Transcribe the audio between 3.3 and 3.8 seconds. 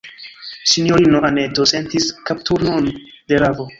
de ravo.